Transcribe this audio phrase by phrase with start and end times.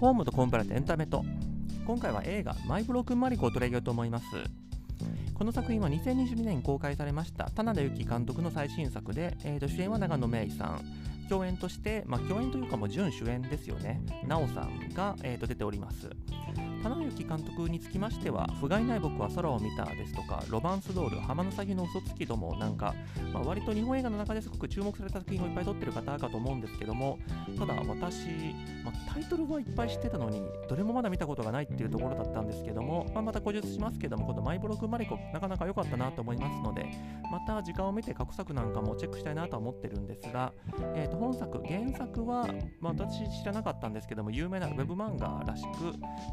[0.00, 1.22] ホームとコンプラとエンタメと。
[1.86, 4.24] 今回は映画「マイブロークンマリコ」を取り上げようと思います。
[5.34, 10.80] この作品は2022年に公開されました棚田由紀監督の最新作で、えー、と主演は長野芽郁さん。
[11.28, 16.10] 共演として、まあ、共演というかもう準主演ですよね、奈緒さんが、えー、と出ております。
[16.82, 22.94] 花幸監督につきましては、不甲斐ない僕は空を見たですとか、ロマンスドール、浜の先の嘘つきどもなんか、
[23.32, 27.18] まあ、割と日本映画の中ですごく注目された作品をいっぱい撮ってる方かと思うんですけども、
[27.58, 28.28] ただ私、
[28.82, 36.86] まあ、タイトルはいっぱい知ってたのに、どれもまだ見たことがないっていうところだったんですけども、まあ、また後日しますけども、このマイブロックマリコ、なかなか良かったなと思いますので、
[37.30, 40.52] また時間を見て過去作なんかもチェックしたいなとは思ってるんですが、
[40.94, 42.48] えー、と本作、原作は、
[42.80, 45.68] まあ、私知らなかったんですけども、有名なウェブ漫画らしく、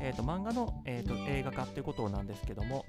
[0.02, 2.86] えー、と漫漫画の、えー、と映画化っていうことなんですけども、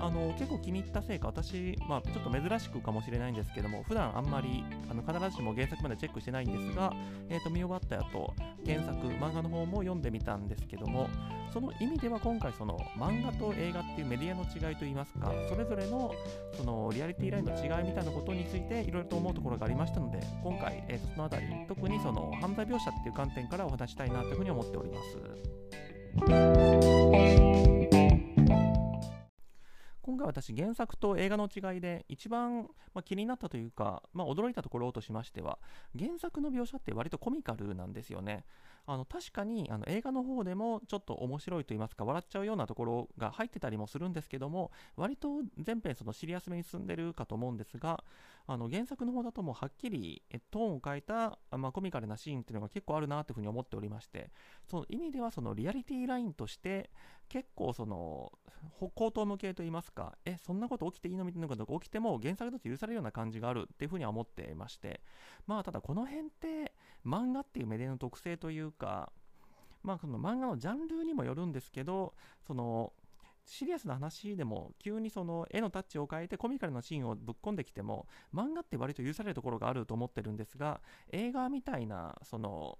[0.00, 6.92] あの結構気に入ったせいか、私、まあ、ちょっと珍しくかもしれないんですけども、普段あんまりあの必ずしも原作までチェックしてないんですが、
[7.28, 11.08] えー、と見終わった後、原作、漫画の方も読んでみたんですけども、
[11.52, 16.14] その意味では今回、その漫画と映画っていうメディアの違いといいますか、それぞれの
[16.56, 25.95] そのリアリティラインの違いみたいなことについていろいろと思うところがありましたので、今回、えー、とそのあたり、特にその犯罪描写っていう観点からお話したいなというふうに思っております。
[30.02, 35.58] 今回私原作と映画の違いで一番、まあ、気になったというか、まあ、驚いたところとしましては
[35.98, 38.44] 原作の描写って割とコミカルなんですよね。
[38.88, 48.04] あの確かにあの映画の方でもちょっと面白いと言いますか笑っちゃうようなところが入ってたりもするんですけども割と全編そのシリアスめに進んでるかと思うんですが
[48.48, 54.30] あの原作の方だともうはっきりトーンを変えた、まあ、コミカルなシーンっていうのが結構あるなというふうに思っておりまして
[54.70, 56.90] その意味ではそのリアリティラインとして
[57.28, 58.32] 結構その
[58.78, 65.00] 口頭向けと言いますかえそんなこと起きていいのみたいなことが起きても原作だと許されるような感じがあるっていうふうには思っていまして
[65.46, 66.72] まあただこの辺って
[67.04, 69.12] 漫画っていうメディアの特性というか
[69.82, 72.14] まあその漫画のジャンルにもよるんですけど
[72.46, 72.92] その
[73.46, 80.80] シリアスな話でも急にその絵のタッチを変えてコミカルなシーンをぶっ込んできても漫画って割と許されるところがあると思ってるんですが
[81.12, 82.78] 映画みたいなその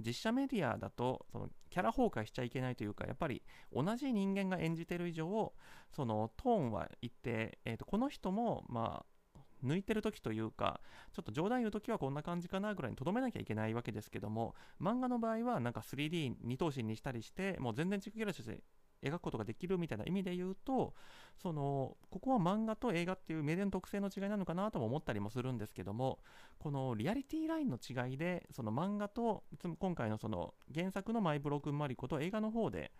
[0.00, 3.42] 実写メディアだとそのキャラ崩壊しちゃいけないというかやっぱり
[3.72, 5.52] 同じ人間が演じてる以上
[5.94, 9.18] そのトーンは一定、えー、とこの人もまあ
[9.64, 10.80] 抜いてる時というか
[11.12, 18.60] ちょっと冗談言う時はこんな感じかなぐらいにとどめなきゃいけないわけですけども漫画の場合はなんか 3D 二等身にしたりしてもう全然違うキャラとして
[19.02, 20.94] 描くことができるみたいな意味で言うと
[21.40, 26.18] そのここは漫画と映画っていうメディアの特性の違いなのかなとも思ったりもするんですけども
[26.58, 29.44] このリアリティラインの違いでその漫画と
[29.78, 32.92] 今回のその原作のマイブロークンマリコと映画の方で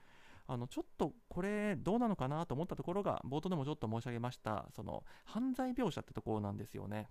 [0.47, 7.09] あのちょっとこれどうなのかなと思ったところが冒頭でもちょっと申し上げましたその犯罪描写ってところなんですよね。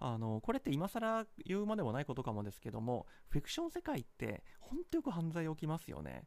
[0.00, 6.24] あのこれって今更言うまでもないことかもですけどもフィクション世界って本当よく犯罪起きますよね。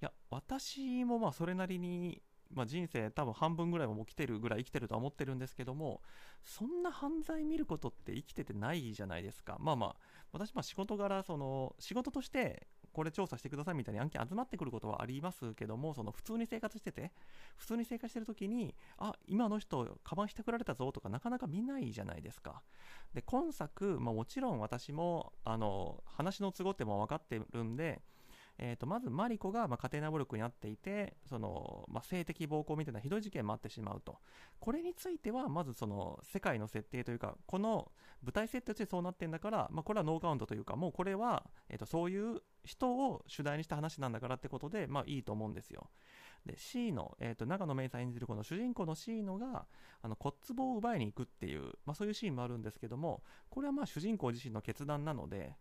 [0.00, 6.00] や、私もまあそれなりに、まあ、人生多分半分ぐらいはもう来てるぐらい生きてるとは思ってるんですけども、
[6.42, 9.58] そんな犯罪見ることって生きててないじゃないですか。
[9.60, 9.96] まあまあ、
[10.32, 17.12] 私まあ仕事柄、その仕事としてこれ調査してくださいみたいに案件集まってくることはありますけども、その普通に生活してて、
[17.56, 22.62] 普通に生活してる時に、あ、今の人、カバンしてくられたぞとかなかなか見ないじゃないですか。
[23.14, 28.02] で、今作、まあ、もちろん私も、あの、話の都合っても分かってるんで、
[28.58, 34.18] えー、とまずマリコがま家庭内暴力に遭っていてその、まあ、性的暴行みたいなひどい事件もあってしまうと。
[34.58, 37.92] これについてはまずその世界の設定というかこの
[38.22, 45.88] 舞台設定としてそうなってんだから、まあ、これはノーカウントというかもうこれは、えー、とそういう人を主題にした話なんだからってことで、まあ、いいと思うんですよ。
[46.44, 49.66] で C の、えー、と長野芽郁さん演じるこの主人公の C のが
[50.02, 55.54] あの骨壺を奪いに行くっていう、まあ、そういうシーンもあるんですけどもこれはまあ主人公自身の決断なので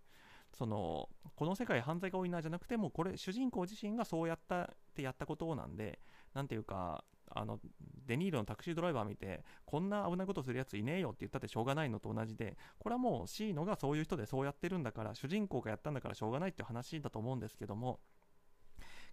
[0.57, 5.99] そのこの世界犯罪が多いなじゃなくてもこれ主人公自身がそうやったってやったことなんで
[6.33, 7.59] なんていうかあの
[8.07, 17.99] デニーロのタクシードライバー見てこんな危ないことするやついねえよって言ったってしょうがないのと同じでこれはもうシーノがそういう人でそうやってるんだから主人公がやったんだからしょうがないっていう話だと思うんですけども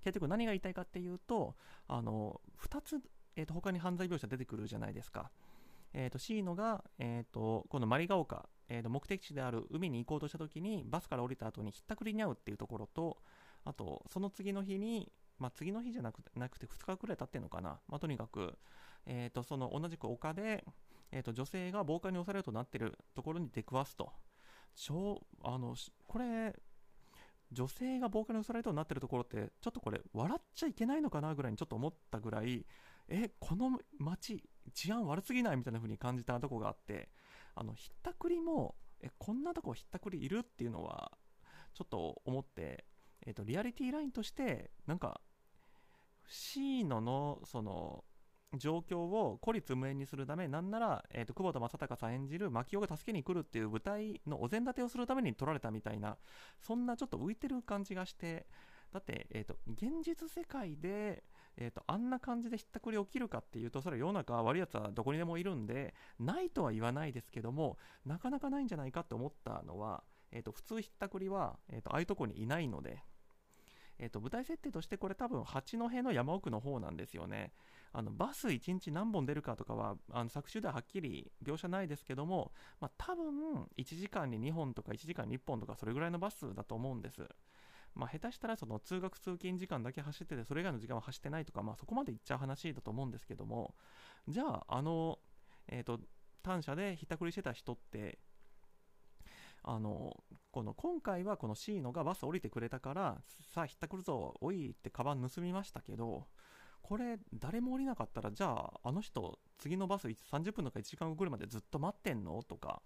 [0.03, 1.57] 結局何が言いたいかっていうと
[1.89, 3.01] あの2つ、
[3.37, 5.31] えー、と他に犯罪描写出てくるじゃないですか。
[5.95, 13.19] えーと、シーノが、えーと、このマリガオカ、えーと、目的地である海に行こうとした時にバスから降りた後にひったくりに遭うっていうところと
[13.65, 18.59] あとその次の日に、まあ、次の日じゃなくなくて2日くらい経ってるのかな、まあ、とにかく、
[19.07, 20.65] えー、とその同じく丘で、
[21.13, 24.13] えー、と女性が暴漢に押されるとなってるところに出くわすと。
[24.75, 25.77] 超あの
[26.09, 26.53] これ
[27.53, 32.67] 女性が暴漢に押されるとなってるところってちょっとこれ笑っちゃいけないのかなぐらいにちょっと思ったぐらい
[33.09, 37.09] えこの街治安悪すぎないみたいな風に感じたとこがあって
[37.55, 41.13] あのひったくりもえこんなとこひったくりいるっていうのは
[41.75, 42.85] ちょっと思って
[43.27, 45.21] えーと、リアリティラインとしてなんか
[46.29, 48.05] シーノのその
[48.57, 56.17] 状況を孤立無縁にするためなんなら、えーと、久保田正孝さん演じる牧雄が助けに来るっていう舞台のお膳立てをするために撮られたみたいな
[56.61, 58.47] そんなちょっと浮いてる感じがして
[58.93, 61.25] だって、えーと、現実世界で、
[61.57, 70.03] えーと、あんな感じでひったくり起きるかっていうとそれは世の中悪いやつはどこにでもいるんでないとは言わないですけどもなかなかないんじゃないかって思ったのは、
[70.33, 73.03] えー、と普通ひったくりは、えー、とああいうとこにいないので。
[73.99, 77.53] えー、と舞台設定としてこれ多分八戸の山奥の方なんですよね。
[77.93, 82.51] あのバス1日何本出るかとかはあの作中でははっきり描写ないですけども、
[82.81, 87.23] まあ、多分1時間に2本とか1時間に1本とかそれぐらいのバスだと思うんです。
[87.95, 93.75] まあ、下手したらその通学通勤時間だけ走っててそれ以外の時間は走ってないとか、まあ、そこまでいっちゃう話だと思うんですけども
[94.29, 95.19] じゃああの、
[95.69, 96.01] えーと、
[96.43, 98.19] 単車でひったくりしてた人って
[99.63, 100.13] あの
[100.51, 103.23] この今回はこのシーノがバス降りてくれたから
[103.55, 106.27] さあひったくるぞおいってカバン盗みましたけど
[106.83, 112.43] これ誰も降りなかったらじゃああの人次のバス30分とか1時間後来るまでずっと待ってんの？
[112.43, 112.83] とか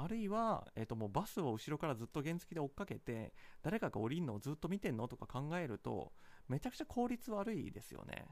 [0.00, 6.12] あるいは、えー、ともうバスを後ろからずっと原付で追っかけて誰かが降りるのをずっと見てんのとか考えると
[6.48, 8.24] めちゃくちゃ効率悪いですよね。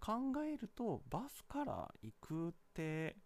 [0.00, 3.16] 考えるとバスから行くって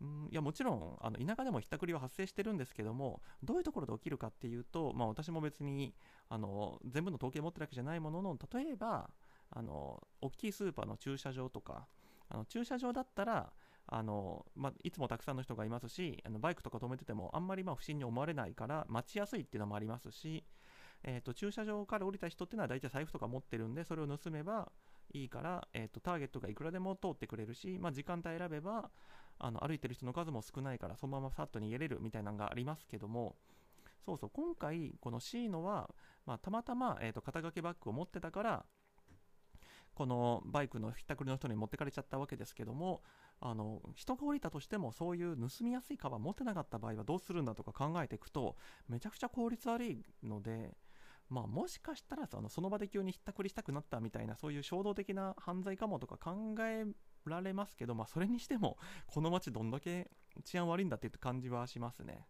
[0.00, 5.92] うん、いやもちろんあの田舎でもひったくりは発生してるんですけどもどういうところで起きるかっていうと、まあ、私も別に
[6.28, 9.10] あの全部の統計持ってるわけじゃないものの例えば
[9.50, 11.88] あの大きいスーパーの駐車場とか
[12.28, 13.50] あの駐車場だったら
[13.90, 20.44] あの、まあ、いつもたくさんの人がいますしあのバイクとか止めててもあんまりまあ不審に思われないから待ちやすいっていうのもありますし、
[21.04, 24.70] えー、と駐車場から降りた人っていうのは大体財布とか持ってるんでそれを盗めば
[25.14, 28.90] いいから、えー、とターゲットがいくらでも通ってくれるし、まあ、時間帯選べば
[29.38, 33.36] あの歩いてる人の数も少ないからそのままさっと逃げれるみたいなのがありますけども
[34.04, 35.90] そうそう今回このシーノは、
[36.26, 38.64] まあ、たまたま、えー、と肩掛けバッグを持ってたから
[39.94, 43.02] このバイクのひったくりの人に持ってかれちゃったわけですけども
[43.40, 48.56] あの人が降りたとしてもそういう盗みやすいカバン持ってなかった場合はどうするんだとか考えていくと
[48.88, 50.76] めちゃくちゃ効率悪いので、
[51.30, 56.84] まあ、もしかしたらそのその場で急にひったくりしたくなったみたいなそういう衝動的な犯罪かもとか考え
[57.26, 58.76] られますけど、まあ、それにしても
[59.06, 60.10] この街どんだけ
[60.44, 62.26] 治安悪いんだっていう感じはしますね。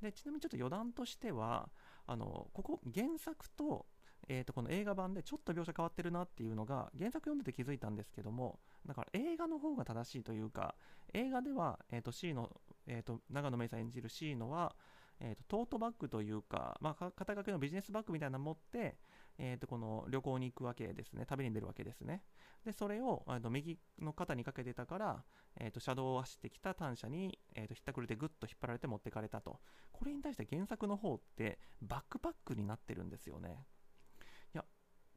[0.00, 1.68] でちなみにちょっと余談としては
[2.06, 3.84] あのここ原作と
[4.28, 10.74] えー、とこの映画版でちょっと描写変わってるなっていうのが原作読んでて気づいたんですけどもだから映画の方が正しいというか
[11.14, 12.50] 映画では、えー、と C の、
[12.86, 14.74] えー、と長野芽郁さん演じる C のは、
[15.20, 18.96] えー、とトートバッグというか、まあ、肩掛けのビジネスバッグみたいなの持って、
[19.38, 21.24] えー、とこの旅行に行くわけですね。
[21.26, 22.22] 旅に出るわけですね。
[22.64, 25.24] でそれを、えー、と右の肩にかけてたから、
[25.58, 29.60] えー、と車道を走ってきた単車に、えー、とひったくりでぐっと引っ張られて持ってかれたと。
[29.92, 33.66] これに対して原作の方ってバックパックになってるんですよね。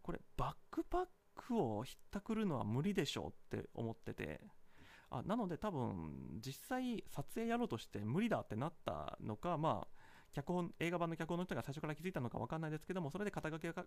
[0.03, 1.05] これバックパッ
[1.35, 4.41] クをひったくるのは無理でしょうって思ってて。
[5.15, 10.03] あなので多分実際撮影やろうとして無理だってなったのかまあ
[10.33, 13.85] 脚本映画版の脚本の人が最初から気づいたのか分かんないですけどもそれで肩書きが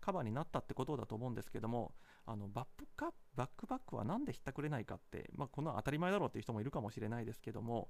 [0.00, 1.92] カバーになったってことだと思うんですけども
[2.24, 7.88] あのバックカバックパックは何でひったくれないかって、まあ、この当たり前だろうっていう人もいるかもしれないですけども、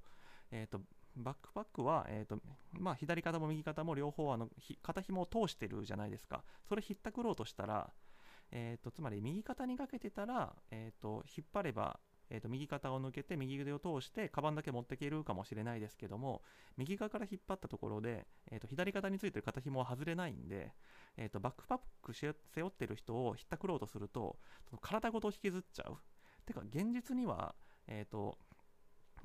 [0.51, 0.81] えーと、
[1.15, 2.41] バックパックは、えーと
[2.73, 4.49] まあ、左肩も右肩も両方あの
[4.81, 6.43] 肩紐を通してるじゃないですか。
[6.67, 7.89] それひったくろうとしたら、
[8.51, 16.41] えーと、つまり右肩にかけてたら、えーと、引っ張れば、えー、と右肩を抜けて右腕を通してカバンだけ持っていけるかもしれないですけども
[16.77, 20.73] 右側から引っ張ったところで、えー、と左肩についてる肩紐は外れないんで、
[21.17, 24.37] えー、とバックパック背負ってる人をひったくろうとすると
[24.81, 25.97] 体ごと引きずっちゃう。
[26.45, 27.55] てか現実には、
[27.87, 28.37] えー、と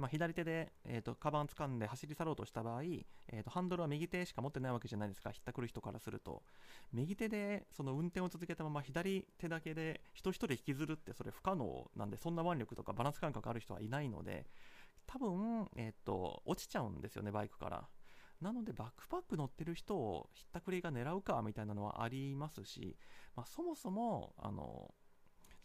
[0.01, 6.43] まあ、左手で、えーと、カバン掴んで走り去ろうとした場合、えーと、ハンドルは右手しか持ってないわけじゃないですか、ひったくる人からすると。
[6.93, 14.47] 右手でその運転を続けたまま左手だけで人一人引きずるってそれ不可能なんで、そんな腕力とかバランス感覚ある人はいないので、
[15.07, 17.89] 多分、えーと、落ちちゃうんですよね、バイクから。
[18.41, 22.97] なのでバックパック乗ってる人をひったくりが狙うかみたいなのはありますし、
[23.37, 24.95] まあ、そもそもあの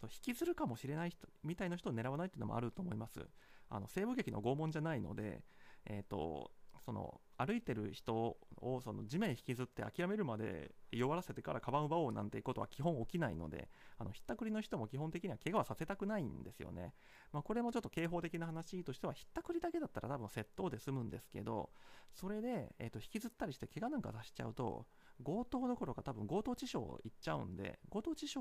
[0.02, 3.26] 引きずるかもしれない人みたいな人を狙わないっていうのもあると思います。
[3.68, 5.42] あの西部劇の拷問じゃないので、
[5.86, 6.50] えーと、
[6.84, 8.14] その歩いてる人
[8.60, 16.94] をその地面引きずって諦めるまで弱らせてからカバン奪おうなんてことは基本起きないのであのひったくりの人も基本的には怪我はさせたくないんですよね、
[17.32, 21.70] まあ、これもちょっと刑法的な話としてはひったくりだけだったら多分窃盗で済むんですけど
[22.12, 24.86] それで、えーと、引きずったりして怪我なんか出しちゃうと
[25.24, 28.34] 強盗どころか多分強盗致傷いっちゃうんで強盗致傷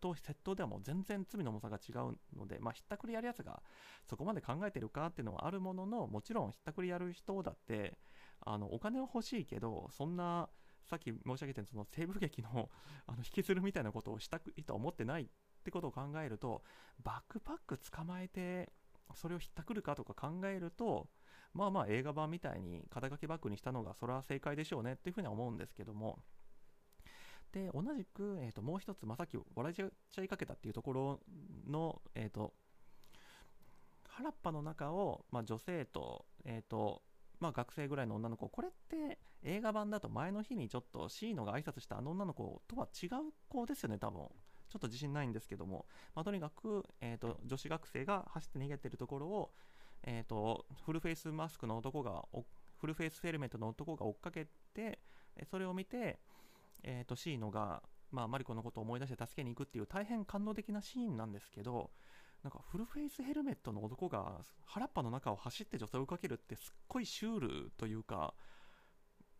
[0.00, 3.62] と窃盗ではもう全然罪の重さが違うので、まあ、ひったくりやるやつが
[4.08, 7.98] そこまで考えてるかっていうのはあるもののもちろんひったくりやる人だって
[8.40, 10.48] あのお金は欲しいけどそんな
[10.84, 12.70] さっき申し上げたその西部劇の
[13.06, 15.28] あの引きずるみたいなことをしたくいとは思ってないっ
[15.64, 16.62] てことを考えると
[17.02, 18.72] バックパック捕まえて
[19.14, 21.08] それをひったくるかとか考えると
[21.52, 26.18] まあまあ映画版みたいに肩書きバッグにしたのがそれは正解でしょうねっていうふうには思うんですけども。
[27.52, 31.20] で同じく、えー、ともう一つ、まあ、さっき笑いちゃいかけたっていうところ
[31.66, 32.54] の、えー、と
[34.08, 37.02] 原っぱの中を、まあ、女性と,、えーと
[37.42, 38.48] まあ、学生ぐらいの女の子。
[38.48, 44.28] これって映画版だと前の日にちょっとシーノが挨拶したあの女の子とは違う子ですよね多分。
[44.68, 45.84] ちょっと自信ないんですけども、
[46.14, 49.50] まあ、とにかく、えーと、女子学生が走って逃げてるところを、
[50.04, 52.22] えーと、フルフェイスマスクの男が
[52.78, 55.00] フルフェイスフェルメントの男が追っかけて
[55.50, 56.20] それを見て、
[56.84, 57.82] えーと、シーノが、
[58.12, 61.90] まあ、マリコのことを思い出して助けに行くっていう大変感動的なシーンなんですけど
[62.42, 68.34] なんかフルフェイスヘルメットの男が原っぱの中を走って女性を追いかけるってすっごいシュールというか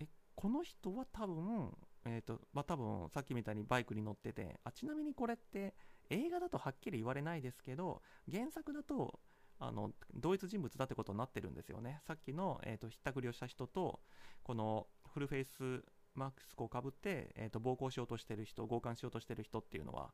[0.00, 0.06] え
[0.36, 1.72] この人は多分
[2.04, 5.74] えっ、ー、とまあ多分さっきみたいにバイクに乗っててあちなみにこれって
[6.10, 9.18] 映画だとはっきり言われないですけど原作だと
[9.58, 12.00] あの同一人物だってことになってるんですよね。
[12.06, 14.00] さっきの、えーと、ひったくりをした人と
[14.42, 20.10] このフルフェイスマスクをかぶって、えーと暴行しようとしてる人強姦しようとしてる人っていうのは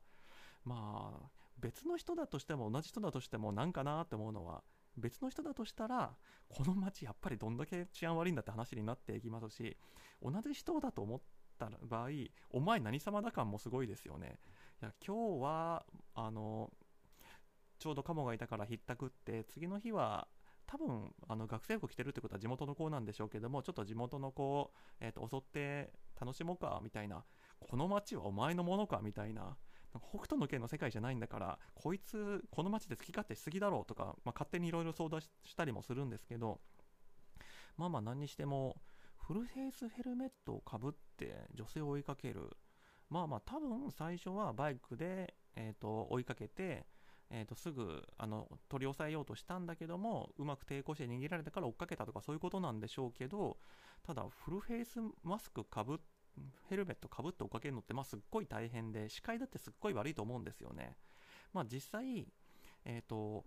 [0.65, 1.29] まあ
[1.59, 4.63] 別の人だとしても同じ人だとしてもなんかなって思うのは
[4.97, 6.11] 別の人だとしたら
[6.49, 9.77] この街やっぱりどんだけ治安悪いんだって話になっていきますし
[10.21, 11.21] 同じ人だと思っ
[11.57, 12.09] た場合
[12.51, 14.39] お前何様だ感もすごいですよね。
[14.81, 15.85] いや今日は
[16.15, 16.71] あの
[17.79, 20.27] ちょうどカモがいたからひったくって次の日は
[20.67, 27.23] 多分あの学生服着てるってことは地元の子なんでしょうけどもちょっと地元の子を、えーと襲って楽しもうかみたいな
[27.59, 29.57] この街はお前のものかみたいな
[29.97, 36.59] 北斗の拳の世界じゃないんだからこいつこの街で好き勝手しすぎだろうとか、まあ、勝手にいろいろ相談したりもするんですけど
[37.77, 38.75] まあまあ何にしても
[39.29, 42.57] フルフェイスヘルメットをかぶって女性を追いかける。
[43.09, 46.85] まあまあ多分最初はバイクで、えー、と追いかけて、
[47.29, 53.57] えー、とすぐあの取り押さえようとしたんだけどもうまく抵抗して逃げられたから追っかけたとかそういうことなんでしょうけど
[54.03, 56.03] ただフルフェイスマスクかぶって
[56.69, 60.97] ヘルメットかぶって追っかけるのって、まあ、すっごい大変で、視界だってすっごい悪いと思うんですよね。
[61.53, 62.27] まあ、実際、
[62.85, 63.45] えっ、ー、と、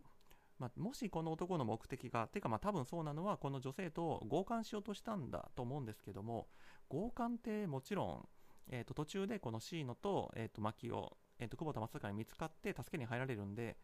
[0.58, 6.46] まあ、もしこの男の目的が、てかまあ多分そうなのは、この女性と強姦しようとしたんだと思うんですけども、
[6.88, 8.28] 強姦ってもちろん、
[8.68, 13.76] えー、と途中でこのシーノと,、えー、と牧を、えー、と久保田正孝に見つかって助けに入られるんで、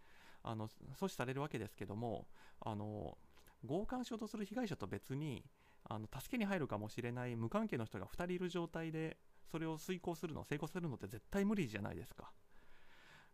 [0.43, 2.29] あの阻止されるわけですけども、
[2.61, 3.19] あの
[3.67, 5.45] 強姦しようとする被害者と別に、
[5.89, 9.17] あの助けに入るかもしれない無関係の人が2人いる状態で
[9.51, 12.31] それを遂行するの成功するのって絶対無理じゃないですか。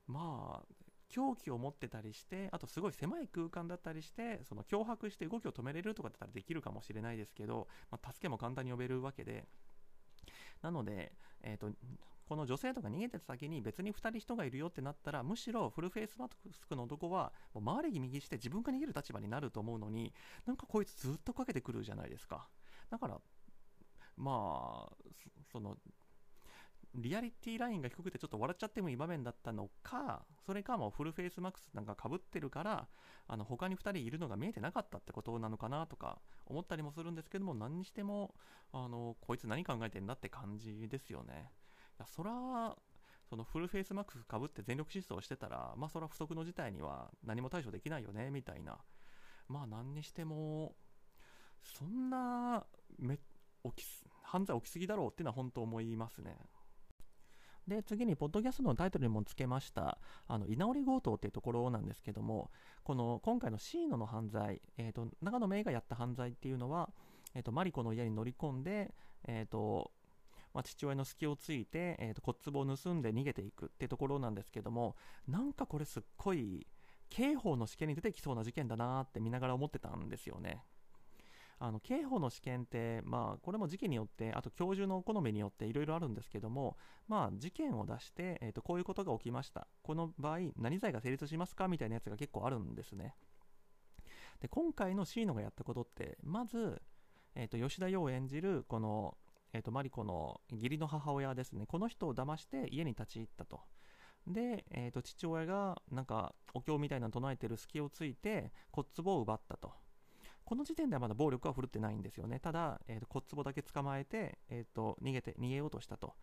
[0.07, 9.47] まあ凶器を持ってたりしてあとすごい狭い空間だったりしてその脅迫して動きを止めれるとかだったらできるかもしれないですけど、まあ、助けも簡単に呼べるわけで。
[10.63, 11.71] なので、えーと、
[12.29, 20.13] この女性とか逃げてた先に別に2人人がいるよってなったらむしろフルフェイスマスクの男はもう回り右して自分が逃げる立場になると思うのに
[20.47, 22.49] なんかこいつずっとかけてくるじゃないですか
[22.91, 23.19] だから
[24.17, 24.93] まあ
[25.53, 25.77] その
[26.97, 32.87] リアリティラインが低くてちょっと笑っちゃってもいい場面だったのか、それかもうフルフェイスマックスなんか被ってるから、
[33.27, 38.35] あの他に2人いるのが見えてなかったってことなのかなとか思ったりもするんですけども、何にしても、
[38.73, 41.51] あのこいつ何考えてんだって感じですよね。
[41.99, 42.77] いやそら、
[43.29, 48.79] そのフルフェイスマックスかぶって全力疾走してたら、まあそれは不測の事態には何も対処できないよね、みたいな。
[49.49, 50.75] まあ何にしても、
[51.63, 52.67] そんな
[52.99, 53.19] め
[53.65, 53.87] 起き
[54.23, 56.37] 犯罪起きすぎだろうっていうのは本当思いますね。
[57.67, 59.99] で、次に、ポッドキャストのタイトルにもつけました、
[60.29, 62.51] あの、居直り強盗っていうところなんですけども、
[62.83, 66.91] この、今回のシーノの犯罪、えっ、ー、と、長野芽がやった犯罪っていうのは、
[67.35, 68.95] えっ、ー、と、マリコの家に乗り込んで、
[69.27, 69.93] えっ、ー、と、
[70.55, 74.97] まあ、父親の隙をついて、えーと、骨壺を盗んで逃げていくってところなんですけども、
[75.29, 76.67] なんかこれすっごい、
[77.11, 80.65] 刑法の試験に出てきそうな事件だなって見ながら思ってたんですよね。
[81.59, 86.77] あの刑法の試験って、まあ、これも時期によって、あと教授の好みによっていろいろあるんですけども、
[87.09, 89.67] まあ、事件を出して、えーと、こういうことが起きました。
[89.83, 93.15] この場合、何罪が成立しますかみたいなやつが結構あるんですね。
[94.41, 96.83] で、今回のシーノがやったことって、まず、
[97.35, 99.17] えーと、吉田洋を演じる、この、
[99.55, 101.65] えーと、マリコの義理の母親ですね。
[101.67, 103.61] この人を騙して家に立ち入ったと。
[104.27, 109.73] で、えー、と父親がなんかお経みたいなの唱えてる隙をついて骨壺を奪ったと。
[110.45, 112.41] この時点ではまだ暴力は振るってないんですよね。
[112.41, 116.15] ただ、えー、と骨壺だけ捕まえて、えー、と逃げて逃げようとしたと。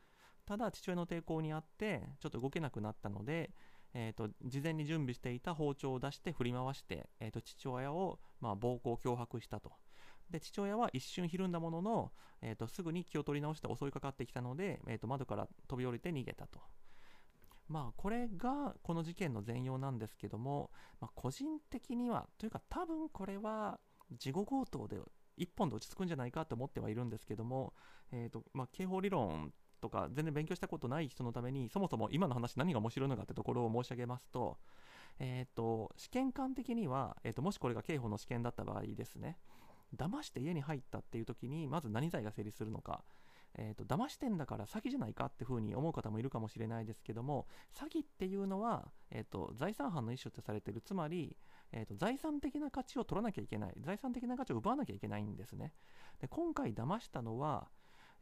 [0.46, 3.52] ただ、父親の抵抗にあって、ちょっと動けなくなったので、
[3.94, 9.72] えーと、事前に準備していた包丁を出して振り回して、えーと、父親を、まあ、暴行、脅迫したと。
[10.32, 12.12] で父親は一瞬ひるんだものの、
[12.42, 16.60] えーと、すぐに気を取り直して襲いかかってきたので、えーと、窓から飛び降りて逃げたと。
[17.68, 23.80] まあこれがこの事件の全容なんですけども、まあ、個人的にはというか多分これは
[24.12, 25.00] 事後強盗で
[25.38, 27.74] 一本で落ち着くんじゃないかと思ってはいるんですけども、
[28.12, 34.58] えーとまあ、刑法理論とか全然勉強したことない人のためにそもそも今の話何が面白いのかってところを申し上げますと,、
[35.20, 39.38] えーと、試験官的には、えーともしこれが刑法の試験だった場合ですね
[39.98, 43.03] 騙して家に入ったっていう時にまず何罪が成立するのか、
[43.55, 50.81] えーと、騙してんだから詐欺じゃないかっていうふうに思う方もいるかもしれないですけども詐欺っていうのは、えーと、財産犯の一種とされてる。
[50.81, 51.36] つまり、
[51.71, 53.74] えーと、財産的な価値を取らなきゃいけない。
[53.81, 55.74] 財産的な価値を奪わなきゃいけないんですね。
[56.19, 57.67] で今回騙したのは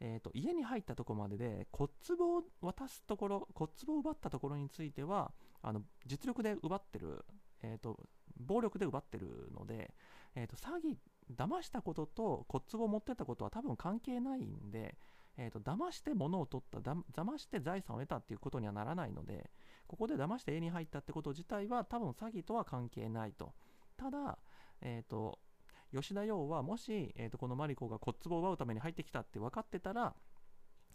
[0.02, 5.30] えーと、家に入ったとこまでで骨壺を渡すところ骨壺を奪ったところについては
[5.62, 7.22] あの実力で奪ってる、
[7.62, 8.00] えーと、
[8.38, 9.92] 暴力で奪ってるので、
[10.34, 10.96] えーと詐欺
[11.36, 14.96] 騙したことと骨壺を持ってたことは多分関係ないんで、
[15.36, 19.50] えーと、騙して物を取っただ騙して財産を得たっていうことにはならないので
[19.86, 23.52] ここで騙して家に入ったってこと自体は多分詐欺とは関係ないと。
[23.96, 24.38] ただ、
[24.80, 25.38] えーと、
[25.92, 30.14] 吉田洋はもし、えーと、このマリコが骨壺を奪うために入ってきたって分かってたら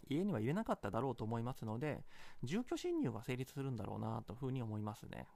[0.08, 2.04] 家には入れなかっただろうと思いますので
[2.42, 5.26] 住居侵入は成立するんだろうなというふうに思いますね。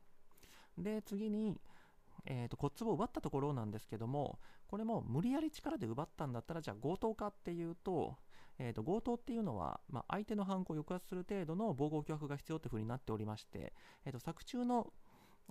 [0.78, 1.60] で次に
[2.26, 8.16] えーと、骨壺を奪ったところなんですけどもこれも無理やり力で奪ったんだったらじゃあ強盗かっていうと,、
[8.58, 13.72] えーと、強盗っていうのは、まあ、相手の犯行を抑圧する程度の暴行脅迫が必要というふうになっておりまして、
[14.04, 14.92] えーと、作中の、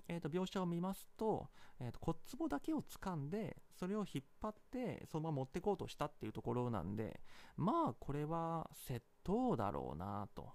[0.08, 1.48] えー、と描写を見ますと,、
[1.80, 7.20] えー、と骨壺だけを掴んでそれを引っ張ってそのまま持ってこうとしたっていうところなんで
[7.56, 10.52] まあこれは窃盗だろうなと。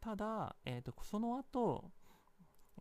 [0.00, 1.92] ただ、えー、とその後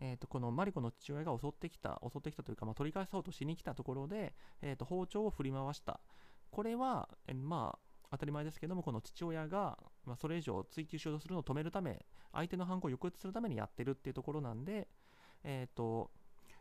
[0.02, 6.02] えー、とこのマリコの父親が襲ってきた、襲ってきたというか、まあ、取り返そうとしに来たところで、えー、と包丁を振り回した。
[6.50, 14.90] これは、えまあ、当たり前ですけども、この父親が、まあ、それ以上追求しようとするのを止めるため、相手の犯行を抑圧するためにやってるっていうところなんで、
[15.44, 16.12] えっ、ー、と、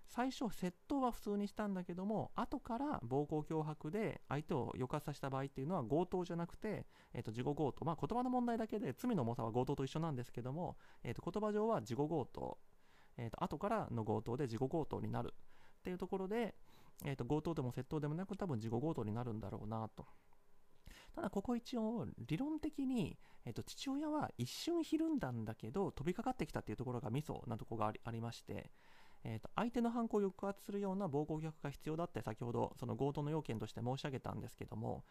[0.06, 12.58] 最初、窃盗は普通にしたんだけども、後から暴行脅迫で相手を抑圧させた場合っていうのは強盗じゃなくて、えー、と事後強盗、まあ、言葉の問題だけで罪の重さは強盗と一緒なんですけども、えー、と言葉上は事後強盗
[13.18, 15.34] えーと、後からの強盗で事後強盗になる
[15.80, 16.54] っていうところで、
[17.04, 20.06] えーと、強盗でも窃盗でもなく多分事後強盗になるんだろうなと。
[21.14, 28.70] ただここ一応理論的に、えーと、父親は一瞬ひるんだんだけど飛びかかってきたっていうところがミソなとこがありありまして、
[29.24, 35.04] えーと、相手の犯行を抑圧するような暴行虐が必要だって先ほどその強盗の要件として申し上げたんですけども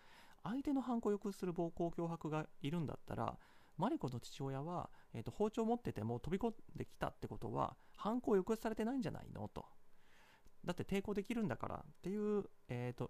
[0.43, 3.37] 相手の犯行を抑圧する暴行脅迫がいるんだったら
[3.79, 9.47] マリコの父親は、えーと、包丁を持ってても飛び込んできたってことは犯行を抑圧されてないんじゃないの？
[9.47, 9.65] と。
[10.65, 13.09] だって抵抗できるんだからっていう、えーと、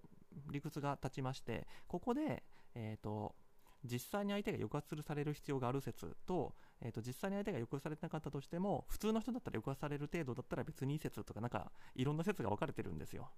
[0.52, 2.44] 理屈が立ちましてここで、
[2.76, 3.36] えーと、
[3.84, 13.32] 実際に相手が抑圧される必要がある説と,、えー、と実際に相手が抑圧されてなかったとしても普通の人だったら抑圧される程度だったら別にいい説とかなんかいろんな説が分かれてるんですよ。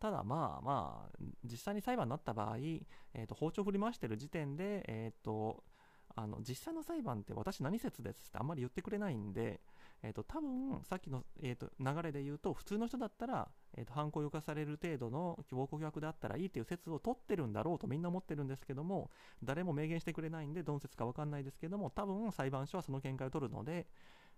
[0.00, 5.62] ただまあまあ実際に裁判になった場合、えー、と包丁振り回してる時点で、えー、と
[6.16, 9.60] あの実際の裁判って私何説ですってあんまり言ってくれないんで、
[10.02, 19.10] えーと、多分さっきの、えーと、流れで言うと普通の人だったら、えーと、犯行を犯される程度の暴行疑であったらいいっていう説を取ってるんだろうとみんな思ってるんですけども
[19.42, 23.86] 誰も明言してくれないんでどの説か分かんないですけども多分裁判所はその見解を取るので、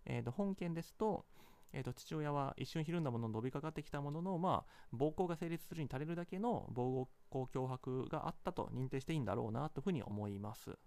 [0.06, 1.24] えー、と本件ですと
[1.72, 10.78] えー、と父親は一瞬ひるんだものの飛びかかってきたものの、まあ、暴行が成立するに足りるだけの暴行脅迫があったと認定していいんだろうなというふうに思います。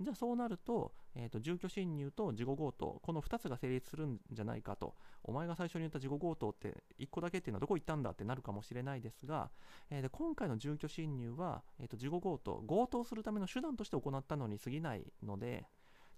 [0.00, 4.94] じゃあそうなると,、えーと、住居侵入と事後強盗この2つが成立するんじゃないかと。
[5.22, 9.50] お前が最初に言った事後強盗って1個だけっていうのはどこ行ったんだってなるかもしれないですが、
[9.90, 15.66] えー、で今回の住居侵入は、えーと、事後強盗強盗するための手段として行ったのに過ぎないので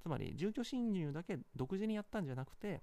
[0.01, 2.83] つまり住居侵入だけ独自にやったんじゃなくて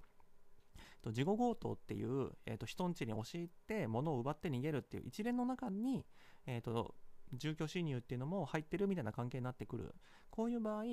[1.11, 6.05] 事後強盗っていう、えーと、人ん家に押し入って物を奪って逃げるっていう一連の中に、
[6.45, 6.95] えーと
[7.33, 9.95] 住居侵入っていうのも入ってるみたいな関係になってくる。
[10.29, 10.83] こういう場合、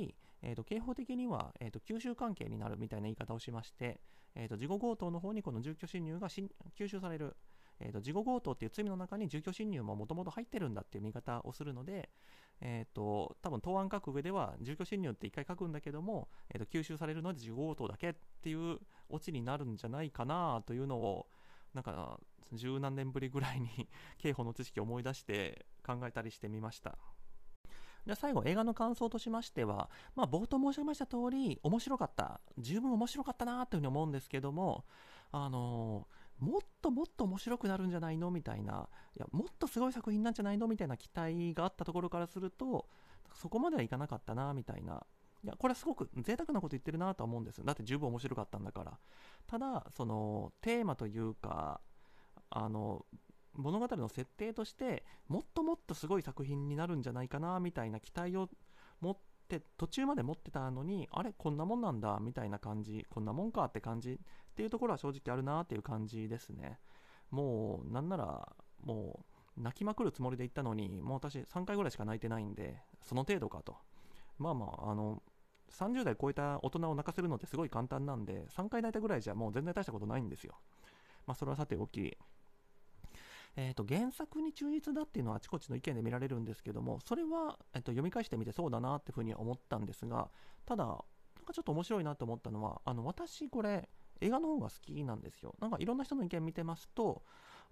[0.42, 4.00] えーと、刑法的には、えーと、吸収関係になるみたいな言い方をしまして、
[4.34, 6.48] えーと、事後強盗の方にこの住居侵入が吸
[6.88, 7.36] 収される。
[7.80, 12.10] えー、と事後強盗っていう罪の中に住居侵入ももともと入ってるんだっていう見方をするので、
[12.60, 21.26] えー、と多分答案書く上では住居侵入って1回書くんだけども、えー、と吸収されるので事後強盗だけっていうオチになるんじゃないかなというのを
[21.74, 22.20] なんか
[22.52, 25.64] 十何年ぶりぐらいに 刑法の知識を思い出して
[25.96, 26.98] 考えたりしてみました。
[28.06, 32.40] じゃあ最後映画の感想としましては、まあ、冒頭申し上げました通り面白かった。
[32.58, 34.84] 十分面白かったなというふうに思うんですけども
[35.32, 36.06] あの
[36.38, 42.88] もっともっと面白くなるんじゃないのみたいないやもっとすごい作品なんじゃないのみたいな期待があったところからすると
[43.34, 45.04] そこまではいかなかったなみたいな。
[45.42, 48.98] いやこれはすごく贅沢なこと言ってるなとは思うんですだって十分面白かったんだから。
[49.46, 51.80] ただそのテーマというか
[52.50, 53.06] あの
[53.60, 58.48] 物語の設定としてもっともっとすごい作品になるんじゃないかなみたいな期待を
[59.00, 59.16] 持っ
[59.48, 66.78] て途中まで持ってたのにあれこんなもんなんだみたいな感じこんなもんかって感じっていうところは正直あるなっていう感じですね。
[67.30, 69.24] もうなんならも
[69.56, 73.76] う泣きまくるつもりで行ったのにもう私3回ぐらいしか泣いてないんでその程度かと。
[74.38, 75.22] まあまああの
[75.70, 80.54] 30代超えた大人を泣かせるのってすごい簡単なんで3回泣いたぐらいじゃもう全然大したことないんですよ。
[81.26, 82.16] まあそれはさておき。
[83.56, 90.30] えーと、原作に忠実だっていうのはあちこちの意見で見られるんですけどもそれは、えーと、読み返してみてそうだなっていうふうに思ったんですが
[90.66, 90.96] ただなん
[91.44, 93.88] かちょっと面白いなと思ったのはあの私これ
[94.20, 95.54] 映画の方が好きなんですよ。
[95.60, 97.22] なんかいろんな人の意見見てますと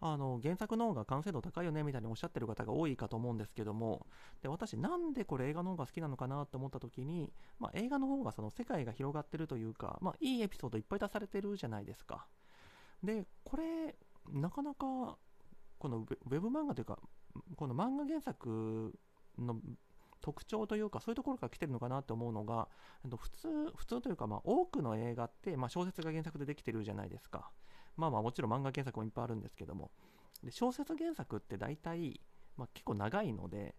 [0.01, 4.07] あの原作の方が完成度高いよねみたいにおっしゃってる方が多いかと思うんですけども
[4.43, 12.27] で私なんでこれ映画の方が好きなのかなと思った時に、まあ、映画の方がその世界が広がってるというか、まあ、いいエピソードいっぱい出されてるじゃないですか。
[13.03, 13.97] でこれ
[14.33, 15.17] なかなか
[15.79, 16.99] このウェブ漫画というか
[17.57, 18.93] この漫画原作
[19.39, 19.57] の
[20.21, 22.69] 特徴というかそういうところから来てるのかなと思うのが
[23.05, 27.51] 普通普通というかまあ多くの映画って、まあ、小説が原作でできてるじゃないですか。
[27.97, 29.91] まあまあもちろん漫画原作もいっぱいあるんですけども。
[30.43, 32.21] で小説原作って大体、
[32.57, 33.75] まあ、結構長いので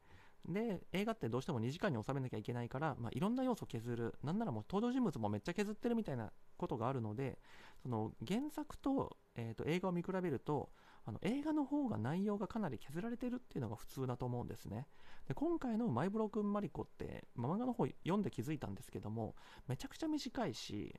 [0.47, 4.15] で映画ってどうしても2時間に収めなきゃいけないから、まあ、いろんな要素を削る。
[4.23, 7.39] なんならもう登場人物もめっちゃ削ってるみたいなことがあるので
[7.81, 10.69] その原作と,、えー、と映画を見比べると
[11.09, 14.85] あの映画の方が内容がかなり削られてるっていうのが普通だと思うんですね。
[15.27, 19.33] で今回のマイブロ君マリコって、漫画の方読んで気づいたんですけども、
[19.67, 20.95] めちゃくちゃ短いし、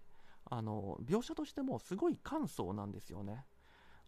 [0.46, 3.46] あの描写としてもすごい簡素なんですよね。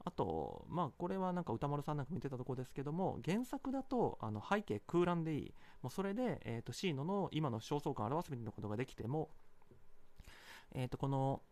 [0.05, 5.55] あと、まあ、これはなんか歌丸さんなんか見てたとこですけども、原作だとあの背景空欄でいい。
[5.83, 9.31] もうそれで、えーと、シーノの今の焦燥感を表すみたいなことができても、
[10.73, 11.43] えー、とこの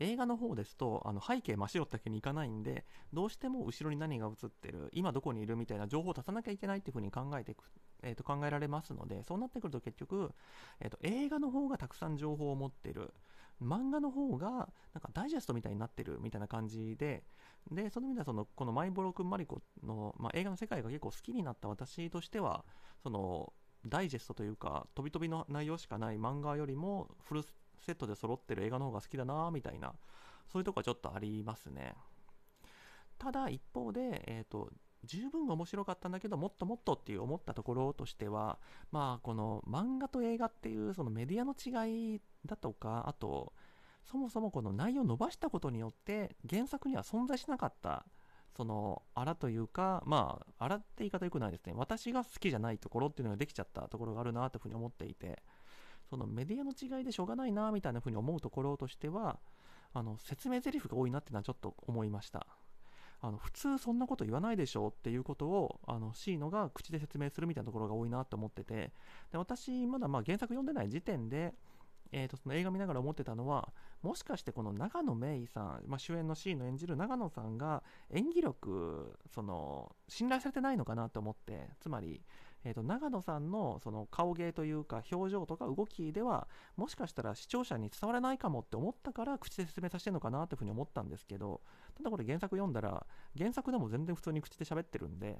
[0.00, 7.64] 映画の方ですとあの背景真っ白ってわけにいかないんでどうしても後ろに何が映ってる今どこにいるみたいな情報を足さなきゃいけないっていう風に考えてく、
[8.02, 10.30] えー、と考えられますのでそうなってくると結局、
[10.80, 13.12] えー、と映画の方がたくさん情報を持ってる
[13.62, 14.64] 漫画の方がなん
[15.00, 17.24] かダイジェストみたいになってるみたいな感じで
[17.72, 22.64] でその意味ではそのこのマイボロ君マリコの、まあ、映画の世界が結構好きになった私としては
[23.02, 23.52] その
[23.86, 27.42] ダイジェストというか飛び飛びの内容しかない漫画よりもフル
[27.80, 29.94] セットで揃ってる映画の方が好きだなみたいな。
[30.48, 31.94] そういうとこはちょっとありますね。
[33.18, 34.70] ただ一方で、えーと、
[35.04, 38.58] 十分面白かったんだけどもっともっとっていう思ったところとしては
[38.90, 43.52] まあこの漫画と映画っていうそのメディアの違いだとかあと
[44.04, 48.06] そもそもこの内容を伸ばしたことによって原作には存在しなかった
[48.56, 51.74] そのあらというかまああらって言い方よくないですね。
[51.76, 55.42] 私が好きじゃないところっていうのができちゃったところがあるなというふうに思っていて。
[56.08, 59.38] そのメディアの違いでしょうがないなみたいな風に思うところとしては
[59.92, 62.46] あの説明台詞が多いなっていうのはちょっと思いました。
[63.20, 68.92] あの普通そんなこと言わないでしょっていうことをあのシーノが口で説明するみたいなところが多いなと思ってて。
[69.32, 71.54] で私まだまあ原作読んでない時点で
[72.12, 73.68] えー、とその映画見ながら思ってたのは
[74.02, 82.22] もしかしてこの長野芽郁さん、まあ、主演のシーンの演じる長野さんが演技力その信頼されてないのかなと思ってつまり
[82.64, 91.60] えーと、長野さんのその顔芸というか表情とか動きではもしかしたら視聴者に伝わらないかもって思ったから口で説明させてるのかなというふうに思ったんですけど
[91.96, 95.38] ただこれ原作読んだら原作でも全然普通に口で喋ってるんで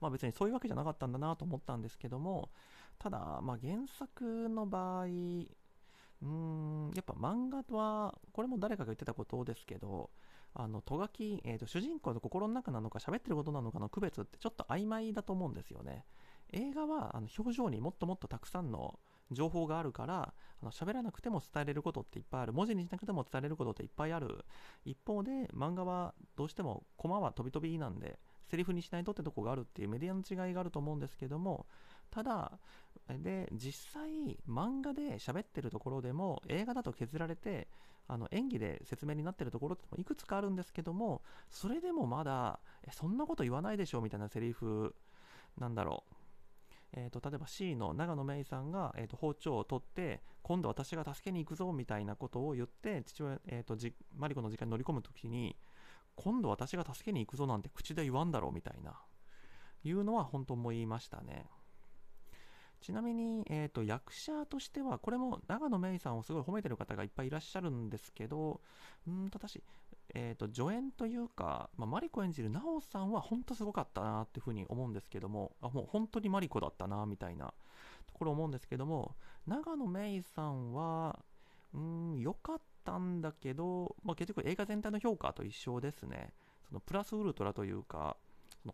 [0.00, 2.50] まあ別にそういうわけじゃなかったんだなと思ったんですけども
[2.98, 10.10] ただまあ原作の場合うーんやっぱ漫画はこれも誰かが言ってたことですけど
[10.58, 16.04] あのトガキ、えーと、主人公の心の中なのか喋ってることなのかの区別ってちょっと曖昧だと思うんですよね。
[16.52, 18.98] 映画はあの表情にもっともっとたくさんの
[19.30, 22.52] 情報があるからあの喋らなくても伝えれることっていっぱいある。
[22.52, 24.44] 文字にしなくても伝えれることっていっぱいある。
[24.84, 28.18] 一方で漫画はどうしてもコマは飛び飛びなんで
[28.48, 31.66] セリフにしないとってとこがあるっていうメディアの違いがあると思うんですけども
[32.10, 32.58] ただ
[33.08, 37.68] で実際漫画で喋ってるところでも映画だと削られて
[38.06, 44.94] あの演技で説明になってるところってもいくつかあるんですけどもそれでもまだえそんなこと言わないでしょうみたいなセリフ
[45.58, 46.14] なんだろう。
[46.94, 55.54] えーと、例えば C の長野芽郁さんが、えーと、包丁を取って今度私が助けに行くぞみたいなことを言って父親、えーと、じマリコの時間に乗り込む時に
[56.14, 58.94] 今度私が助けに行くぞなんて口で言わんだろうみたいな。
[59.84, 61.46] いうのは本当思いましたね。
[62.80, 68.60] ちなみに、えーと、役者としては、これも長野芽郁さんをすごい褒めてる方がいっぱいいらっしゃるんですけど、
[69.06, 69.62] うんと私、
[70.14, 77.52] えーと、助演というか、まあ、マリコ演じる奈緒さんは本当すごかったなっていうふうに思うんですけども、あもう本当にマリコだったなみたいな
[78.06, 81.18] ところ思うんですけども、長野芽郁さんは、
[81.74, 86.32] うん、良かったんだけど、まあ、結局映画全体の評価と一緒ですね。
[86.68, 88.16] そのプラスウルトラというか、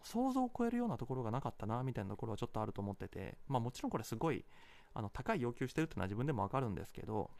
[0.02, 4.44] 想像を超えるようなところがなかったなみたいなところはちょっとあると思ってて、まあ、もちろんこれすごい
[4.94, 7.30] あの高い要求してるっていうのは自分でもわかるんですけど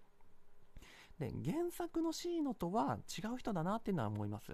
[1.18, 4.52] で原作のシーノとは違う人だなっていうのは思います。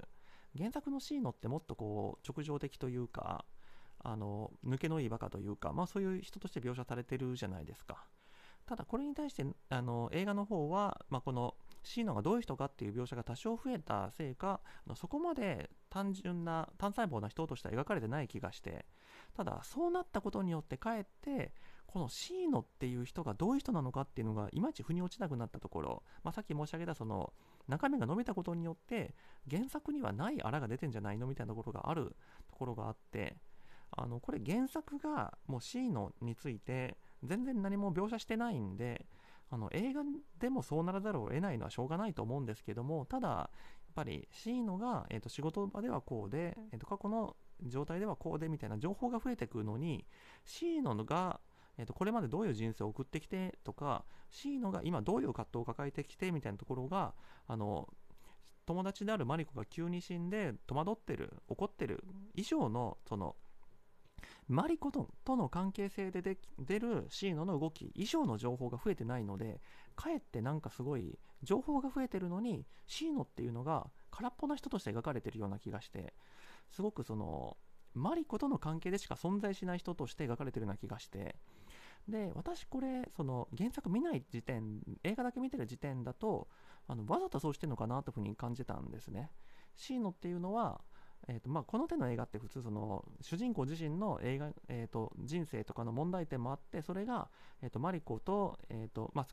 [0.57, 3.45] 原作のシーノってもっとこう直情的というか
[4.03, 8.05] あの抜けのいいバカというか、まあ、そういう人として描写されてるじゃないですか。
[8.67, 14.61] ただこれに対してあの映画の方は、まあ、このシーノがどういう人かっていう描写が多少増えたせいか
[14.95, 18.85] そこまで単純な単細胞な人としては描かれてない気がして
[19.37, 21.53] ただそうなったことによってかえって
[21.87, 27.33] このシーノっていう人がどういう人なのかっていうのがいまいち腑に落ちなくなったところ、まあ、さっき申し上げたその
[27.67, 29.15] 中身が伸びたことによって
[29.51, 32.15] 原作にはないあらが出てんじゃないのみたいなところがある
[32.49, 33.37] ところがあって
[33.91, 39.07] あのこれ原作がもうシーノについて全然何も描写してないんで
[39.51, 40.03] あの映画
[40.39, 47.37] でもそうならざるを得ないのはしょうがないと思うんですけどもただやっぱりシーノが、えーと、仕事場ではこうで、えーと、過去の
[47.67, 50.07] 状態ではこうでみたいな情報が増えてくるのに
[50.45, 51.41] シーノが、
[51.77, 57.15] えーとこれまでどういう人生を送ってきてとかシーノが今どういう葛藤を抱えてきてみたいなところが
[57.49, 57.89] あの
[58.67, 62.05] 友達であるマリコが急に死んで戸惑ってる怒ってる
[62.37, 63.35] 以上のその
[64.49, 66.23] マリコとの関係性で
[66.59, 69.61] 出るシーノの動き以上の情報が増えてないので
[69.97, 76.15] かえってなんかすごい情報が増えてるのにシーノっていうのが空っぽな人として描かれてるような気がして
[76.71, 77.57] すごくその
[77.95, 81.37] マリコとの関係でしか存在しない人として描かれてるような気がして。
[82.09, 86.49] で私これその原作見ない時点映画だけ見てる時点だと
[86.89, 89.31] あのわざとそうしてるのかなというふうに感じたんですね。
[89.77, 90.81] シーノっていうのは
[91.29, 97.29] えーとまあ、この手の映画って普通その主人公自身の映画、えーと、人生とかの問題点もあってそれが、
[97.63, 99.27] えーと、マリコと,、えーとまあ、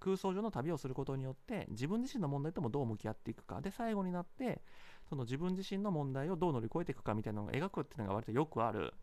[0.00, 3.60] 空想上の旅をすることによって自分自身の問題ともどう向き合っていくか。
[3.60, 4.62] で最後になって
[5.08, 8.94] その自分自身の問題をどう乗り越えていくかみたいなのを描くっていうのが割とよくある、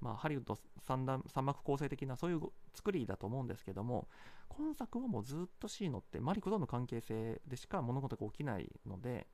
[0.00, 0.56] まあ、ハリウッド
[0.86, 2.40] 三段三幕構成的なそういう
[2.74, 4.08] 作りだと思うんですけども
[4.48, 9.26] 今作はもうずっとシーノってマリコとの関係性でしか物事が起きないので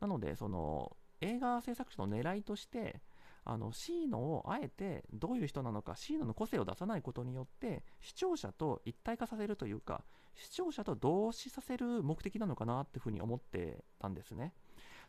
[0.00, 3.00] なのでその映画制作者の狙いとして
[3.44, 10.04] あのシーノをあえてどういう人なのかシーノの個性を出さないことによって視聴者と一体化させるというか
[10.34, 14.52] 視聴者と同視させる目的なのかなっていうふうに思ってたんですね。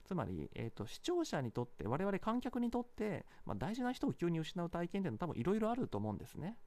[0.06, 6.58] つまり、えーと、視聴者にとって我々観客にとって、まあ、大事な人を急に失う体験っていうのは多分いろいろあると思うんですね。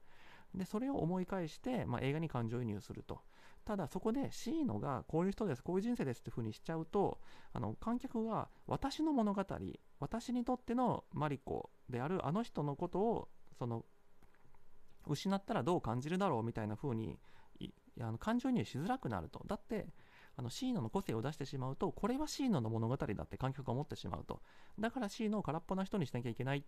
[0.55, 3.21] でそれを思い返して、まあ、映画に感情移入すると。
[3.65, 7.19] ただそこでシーノがこういう人です、こういう人生ですっていう風にしちゃうと、
[7.53, 9.45] あの観客が私の物語、
[9.99, 13.85] 私にとってのマリコであるあの人のことをその
[15.07, 17.17] 失ったらどう感じるだろうみたいな風に
[17.99, 19.43] あの感情移入しづらくなると。
[19.47, 19.87] だって
[20.35, 24.41] あのシーノの個性を出してしまうと、これはシーノの物語だって観客が思ってしまうと。
[24.79, 26.65] だからシーノを空っぽな人にしなきゃいけない。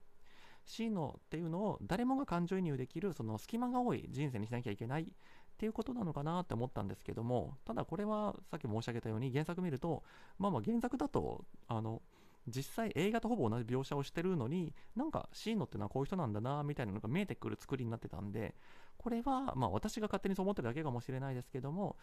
[0.66, 5.12] シーノっていうのを誰もが感情移入できるその隙間が多い人生にしなきゃいけない
[5.56, 10.04] っていうことなのかなって思ったんですけどもただこれはさっき申し上げたように原作見ると
[10.38, 12.02] まあまあ原作だとあの
[12.48, 18.54] 実際映画とほぼ同じ描写をしてるのになんかシーノってのはこういう人なんだなみたいなのが見えてくる作りになってたんで
[18.98, 21.96] これはまあ私が勝手にそう思ってるだけかもしれないですけども、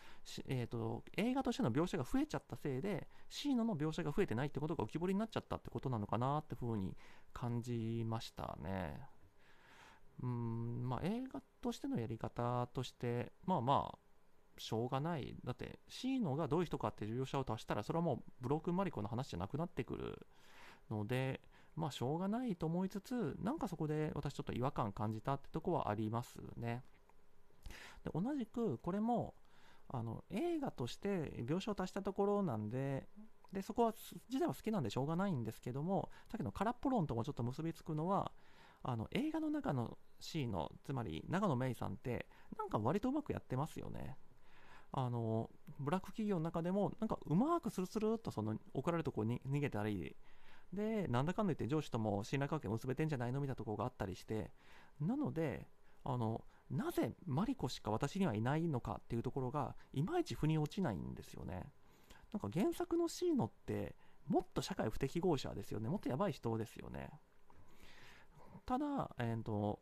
[0.49, 6.97] えーと、映画としての描写が増えちゃったせいでシーノの描写が増えてないってことが浮き彫りになっちゃったってことなのかなってふうに
[7.33, 9.12] 感じましたね。
[10.23, 13.99] うんまあ、映画としてのやり方として、まあまあ、
[14.59, 15.35] しょうがない。
[15.45, 20.27] だって、シーノがどういう人かっていう描写を足したら、それはもうブロークマリコの話じゃなくなってくる
[20.91, 21.41] ので、
[21.75, 26.85] まあ、しょうがないと思いつつ、なんかそこで私ちょっと違和感感じたってとこはありますね。
[28.05, 29.35] で同じく、これも、
[29.95, 33.09] あの映画として描写を足したところなんで、
[33.53, 33.93] でそこは
[34.31, 38.33] 自体は好きなんでしょうがないんですけども、さっきの空っぽ論ともちょっと結びつくのは、
[38.83, 42.27] あの映画の中のシーンのつまり長野芽郁さんって
[42.59, 44.17] なんか割とうまくやってますよね。
[44.95, 45.49] あの
[45.81, 50.15] ブラック企業の中でもなんかうまくスルスルっとその怒られるとこに逃げたり
[50.73, 54.51] でなんだかんだ言って上司とも信頼関係結べてんじゃないのみたいなところがあったりして
[55.01, 55.67] なので
[56.05, 61.71] あのなぜマリコしか私にはいないのかっていうところがいまいち腑に落ちないんですよね。
[62.33, 63.95] なんか原作のシーノって
[64.27, 65.89] もっと社会不適合者ですよね。
[65.89, 67.11] もっとやばい人ですよね。
[68.67, 69.81] ただ、えーと、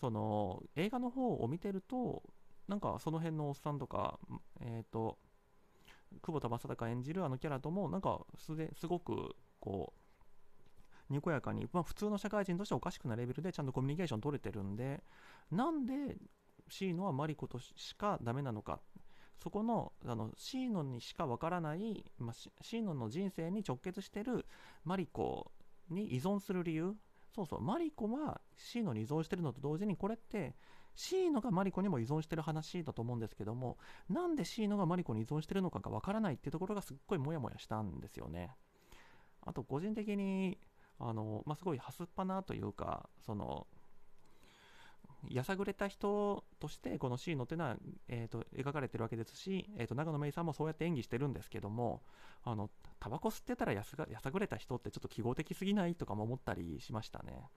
[0.00, 2.22] その映画の方を見てると
[2.68, 4.18] なんかその辺のおっさんとか
[4.60, 5.18] えっ、ー、と
[6.22, 9.92] 久保田正孝演じるあのキャラともなんかすですごくこ
[11.10, 15.02] うにこやかに、まあ、普通の社会人としておかしくなレベルでちゃんとコミュニケーション取れてるんで
[15.50, 16.16] なんで
[16.68, 18.80] シーノはマリコとしかダメなのか。
[19.42, 24.46] そこのあのシーノにしかわからない、まあ、シーノの人生に直結してる
[24.84, 25.50] マリコ
[25.90, 26.94] に依存する理由
[27.34, 30.54] そうそうマリコはシーノに依存してるのと同時にこれって
[30.94, 33.76] シーノがマリコにも依存してる話だと思うんですけども
[34.08, 38.54] なんでシーノがマリコに依存してるのかがわからないっていうところがすっごいモヤモヤしたんですよね。
[39.42, 40.58] あと個人的に
[41.00, 43.66] あの、まあ、すごいはすっぱなというかその
[45.28, 47.76] やさぐれた人としてこのシーノっていうのは、
[48.08, 52.02] えーと、描かれてるわけですし、えーと、長野芽郁さんもそうやって演技してるんですけども
[52.42, 57.48] あのタバコ吸ってたらやさやさぐれた人ってちょっと記号的すぎないとかも思ったりしましたね。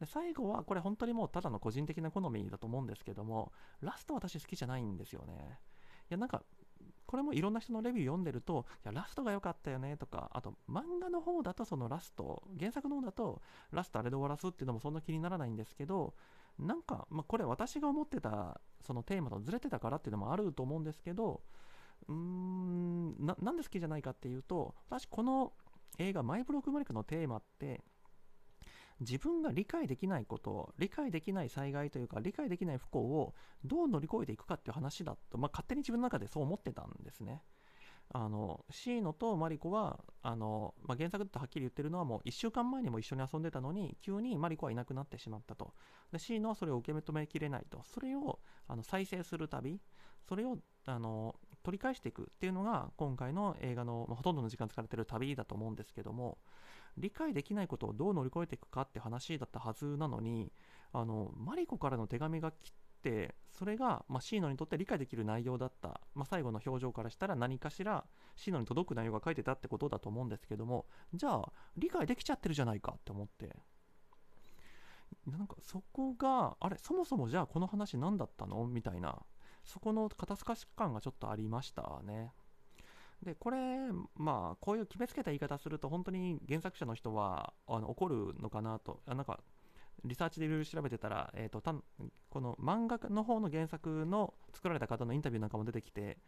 [0.00, 5.58] で最後はこれ本当にもうただの個人的な好みだと思うんですけどもラスト私好きじゃないんですよね。
[6.10, 6.42] いやなんか
[7.10, 16.14] これもいろんな人のレビュー読んでると、いや、ラストが良かったよねとか、あと漫画の方だとそのラスト、原作の方だとラストあれで終わらすっていうのもそんな気にならないんですけど、
[16.58, 21.42] なんか、まあ、これ私が思ってたそのテーマとずれてたからっていうのもあると思うんですけど、
[22.08, 25.52] うーんな、なんで好きじゃないかっていうと、私この
[25.98, 27.82] 映画、マイブロックマリックのテーマって、
[29.00, 33.34] 自分が理解できないこと理解できない災害というか理解できない不幸を
[33.64, 37.42] どう乗り越えていくかっていう話だと、まあ、勝手に自分の中でそう思ってたんですね。
[38.12, 45.72] あのシーノとマリコはあの、まあ、原作だとはっきり言ってるのはもう1週間前にも一緒に遊んでたのに急にマリコはいなくなってしまったと。
[46.12, 47.82] でシーノはそれを受け止めきれないと。
[47.84, 49.80] それをあの再生する旅。
[50.28, 56.38] それをあの取り返していくっていうのが今回の映画の、まあ、ほとんどの時間使われてる旅だと思うんですけども
[56.96, 60.52] 理解できないことをどう乗り越えていくかって話だったはずなのに
[60.92, 68.04] あのマリコからの手紙が来てそれが、まあ、シーノにとって理解できる内容だった、まあ、最後の表情からしたら何かしら
[68.36, 73.56] シーノに届く内容が書いてたってことだと思うんですけどもじゃあ理解できちゃってるじゃないかって思って。
[75.26, 78.64] なんかそこがあれそもそもじゃあこの話何だったの？
[78.66, 79.18] みたいな
[79.64, 82.32] そこの肩透かし感がちょっとありましたね。
[83.20, 83.58] でこれ
[84.14, 89.40] まあこういう決めつけた言い方すると本当に原作者の人はあの怒るのかなとあなんか
[90.04, 91.74] リサーチでいろいろ調べてたら、えーと、た
[92.30, 96.18] この漫画の方の原作の作られた方のインタビューなんかも出てきて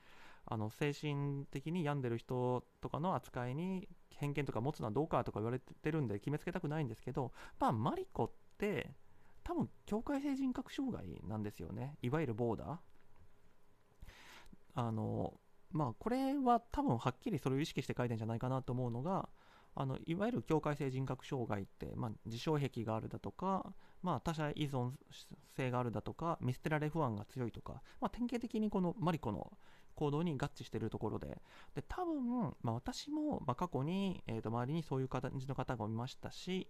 [0.46, 8.90] あの精神的に病んでる人とかの扱いに偏見とか持つのはどうかとか言われてるんで決めつけたくないんですけど、まあ、マリコって
[9.44, 11.96] 多分境界性人格障害なんですよね。
[12.02, 12.78] いわゆるボーダー。
[14.74, 15.34] あの
[15.70, 19.28] まあこれは多分はっきりそれを意識して書いてんじゃないかなと思うのが
[19.74, 24.90] あのいわゆる境界性人格障害って、まあ、自傷癖があるだとか、まあ、他者依存
[25.56, 29.50] 性があるだとか見捨てられ不安が強いとか、まあ、典型的にこのマリコの
[29.94, 31.40] 行動に合致しているところで。
[31.74, 36.68] で多分、まあ、私も、ま過去に、えー、と周りにそういう感じの方がいましたし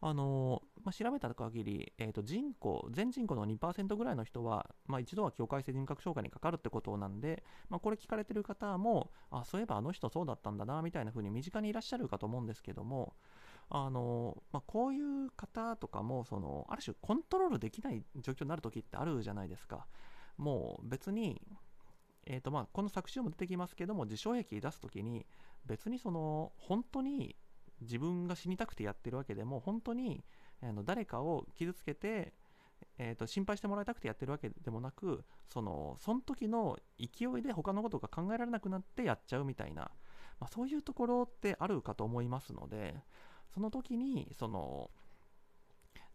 [0.00, 13.14] あのまあ、調べた限り、えー、と人口全人口の2%ぐらいの人は、まあ、一度は境界性人格障害にかかるってことなんで、まあ、これ聞かれてる方もあそういえばあの人そうだったんだなみたいな風に身近にいらっしゃるかと思うんですけども
[13.70, 19.86] あの、まあ、こういう方とかもそのある種コントロールできない状況になる時ってあるじゃないですか。
[20.36, 21.40] もう別に
[22.26, 25.24] えーとまあ、この作詞も出てきますけども自傷癖出す時に
[25.64, 27.36] 別にその本当に
[27.80, 30.24] 自分が死にたくてやってるわけでも本当に
[30.62, 32.32] あの誰かを傷つけて、
[32.98, 39.90] えーと、心配してもらいたくてやってるわけでもなくそのその時の勢いで他のことが考えられなくなってやっちゃうみたいな、
[40.40, 42.96] まあ、そういうところってあるかと思いますので
[43.52, 44.90] その時にその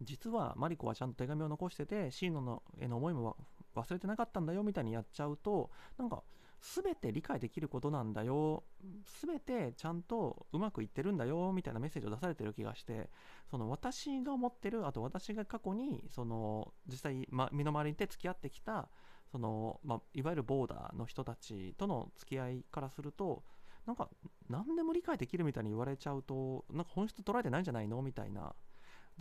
[0.01, 3.37] 実はマリコはちゃんと手紙を残しててシーノのへの思いも
[3.75, 6.23] 忘れてなかったんだよみたいにやっちゃうとなんか
[6.61, 8.63] 全て理解できることなんだよ。
[9.21, 11.51] 全てちゃんとうまくいってるんだよ。
[11.53, 13.09] みたいなメッセージを出されてる気がして。
[13.49, 18.89] その私が思ってるあと私が過去にその実際、ま、身の回りにて付き合ってきた
[19.31, 23.43] その、ま、いわゆるボーダーの人たちとの付き合いからすると
[23.85, 24.09] なんか
[24.49, 28.01] 何でも理解できるみたいに言われちゃうとなんか本質捉えてないんじゃないの？
[28.01, 28.55] みたいな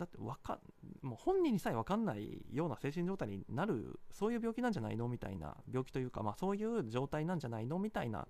[0.01, 0.57] だってわか
[1.03, 8.27] もう本人にさえ分かんないような精神状態になるそういう病気なんじゃないのみたいな病気というか、まあ、そういう状態なんじゃないのみたいな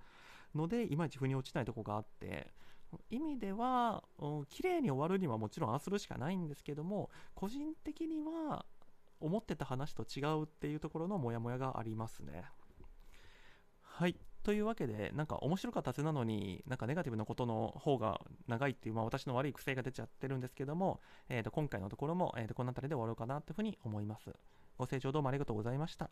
[0.53, 2.51] のでいまいち腑に落ちないとこがあって
[3.09, 8.65] 意味では、うん、綺麗に終わるにはもちろんああするしかないんですけども個人的には
[9.21, 12.43] 思ってた話と違うっていうところのモヤモヤがありますね。
[13.81, 14.17] はい。
[14.43, 24.31] というわけで、なんか面白かったはずなのに、なんかネガティブなことの方が長いっていう、まあ、私の悪い癖が出ちゃってるんですけども、えー、と今回のところも、えー、とこの辺りで終わろうかなというふうに思います。
[24.77, 26.09] ご清聴どうもありがとうございました。